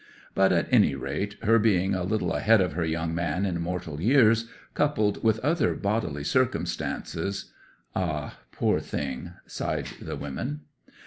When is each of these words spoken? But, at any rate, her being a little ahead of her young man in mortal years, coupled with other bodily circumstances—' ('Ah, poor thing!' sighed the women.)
But, 0.33 0.51
at 0.51 0.67
any 0.71 0.95
rate, 0.95 1.35
her 1.43 1.59
being 1.59 1.93
a 1.93 2.03
little 2.03 2.33
ahead 2.33 2.59
of 2.59 2.73
her 2.73 2.83
young 2.83 3.13
man 3.13 3.45
in 3.45 3.61
mortal 3.61 4.01
years, 4.01 4.49
coupled 4.73 5.23
with 5.23 5.37
other 5.41 5.75
bodily 5.75 6.23
circumstances—' 6.23 7.53
('Ah, 7.95 8.39
poor 8.51 8.79
thing!' 8.79 9.33
sighed 9.45 9.89
the 10.01 10.15
women.) 10.15 10.61